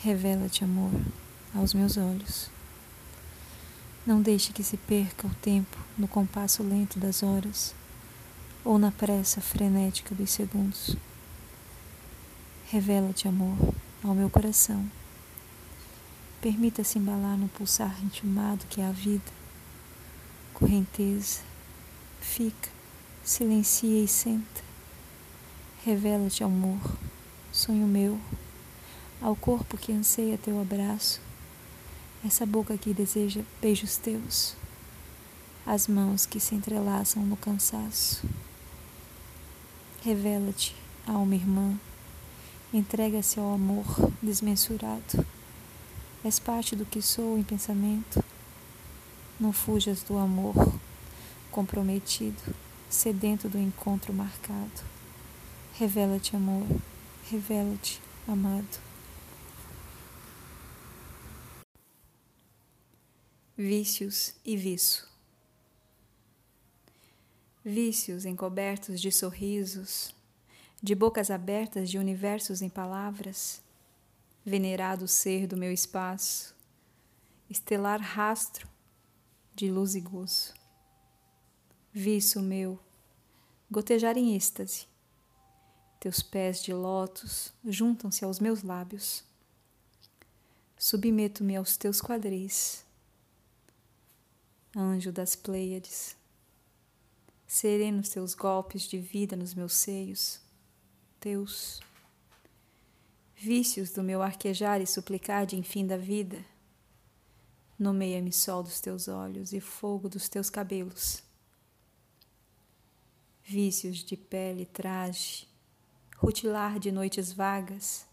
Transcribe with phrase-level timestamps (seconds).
[0.00, 0.92] Revela-te, amor,
[1.52, 2.48] aos meus olhos.
[4.06, 7.74] Não deixe que se perca o tempo no compasso lento das horas
[8.64, 10.94] ou na pressa frenética dos segundos.
[12.70, 13.74] Revela-te, amor,
[14.04, 14.88] ao meu coração.
[16.40, 19.32] Permita-se embalar no pulsar intimado que é a vida.
[20.54, 21.40] Correnteza,
[22.20, 22.68] fica,
[23.24, 24.62] silencia e senta.
[25.84, 26.78] Revela-te, amor,
[27.50, 28.20] sonho meu
[29.20, 31.20] ao corpo que anseia teu abraço,
[32.24, 34.54] essa boca que deseja beijos teus,
[35.66, 38.26] as mãos que se entrelaçam no cansaço.
[40.02, 40.74] Revela-te,
[41.06, 41.78] alma irmã,
[42.72, 43.84] entrega-se ao amor
[44.22, 45.26] desmensurado.
[46.24, 48.24] És parte do que sou em pensamento.
[49.38, 50.54] Não fujas do amor
[51.50, 52.42] comprometido,
[52.90, 54.82] sedento do encontro marcado.
[55.78, 56.66] Revela-te, amor,
[57.30, 58.87] revela-te, amado.
[63.60, 65.10] Vícios e viço.
[67.64, 70.14] Vícios encobertos de sorrisos,
[70.80, 73.60] de bocas abertas de universos em palavras,
[74.44, 76.54] venerado ser do meu espaço,
[77.50, 78.68] estelar rastro
[79.56, 80.54] de luz e gozo.
[81.92, 82.78] Vício meu,
[83.68, 84.86] gotejar em êxtase,
[85.98, 89.24] teus pés de lótus juntam-se aos meus lábios.
[90.78, 92.86] Submeto-me aos teus quadris
[94.78, 96.16] anjo das Pleiades.
[97.46, 100.40] Serenos teus golpes de vida nos meus seios,
[101.18, 101.80] teus
[103.34, 106.44] vícios do meu arquejar e suplicar de enfim da vida.
[107.78, 111.22] Nomeia-me sol dos teus olhos e fogo dos teus cabelos.
[113.42, 115.48] Vícios de pele traje,
[116.16, 118.06] rutilar de noites vagas,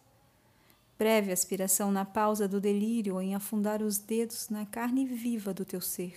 [0.97, 5.81] breve aspiração na pausa do delírio em afundar os dedos na carne viva do teu
[5.81, 6.15] ser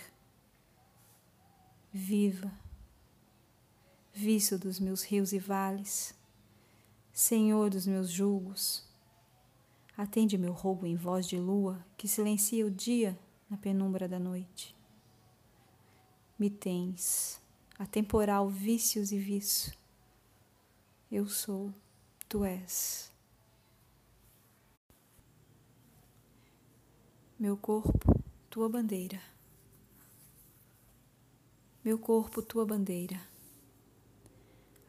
[1.92, 2.52] viva,
[4.12, 6.14] vício dos meus rios e vales,
[7.12, 8.86] Senhor dos meus julgos.
[9.96, 13.18] Atende meu rogo em voz de lua que silencia o dia
[13.50, 14.76] na penumbra da noite.
[16.38, 17.40] Me tens,
[17.76, 19.72] atemporal vícios e vício.
[21.10, 21.72] Eu sou,
[22.28, 23.10] tu és.
[27.36, 29.20] Meu corpo, tua bandeira
[31.88, 33.18] meu corpo tua bandeira,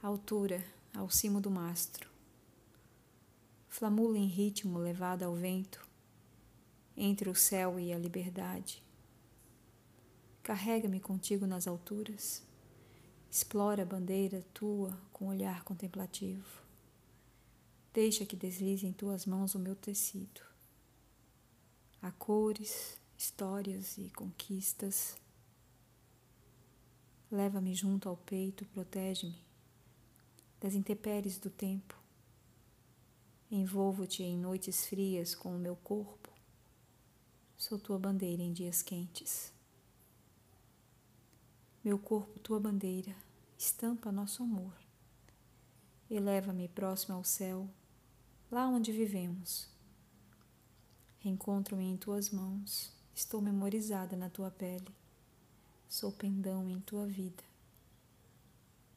[0.04, 0.62] altura
[0.94, 2.10] ao cimo do mastro,
[3.70, 5.88] flamula em ritmo levada ao vento,
[6.98, 8.84] entre o céu e a liberdade.
[10.44, 12.44] Carrega-me contigo nas alturas,
[13.32, 16.62] explora a bandeira tua com olhar contemplativo.
[17.94, 20.42] Deixa que deslize em tuas mãos o meu tecido.
[22.02, 25.16] Há cores, histórias e conquistas
[27.32, 29.50] Leva-me junto ao peito, protege-me
[30.60, 31.96] das intempéries do tempo.
[33.52, 36.30] Envolvo-te em noites frias com o meu corpo.
[37.56, 39.54] Sou tua bandeira em dias quentes.
[41.84, 43.16] Meu corpo, tua bandeira,
[43.58, 44.74] estampa nosso amor.
[46.10, 47.70] Eleva-me próximo ao céu,
[48.52, 49.70] lá onde vivemos.
[51.20, 54.92] Reencontro-me em tuas mãos, estou memorizada na tua pele
[55.90, 57.44] sou pendão em tua vida,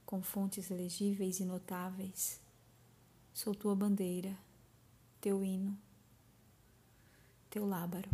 [0.05, 2.39] com fontes legíveis e notáveis,
[3.33, 4.37] sou tua bandeira,
[5.19, 5.77] teu hino,
[7.49, 8.11] teu lábaro.